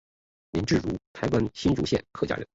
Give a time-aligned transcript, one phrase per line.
[0.53, 2.47] 林志儒台湾新竹县客家人。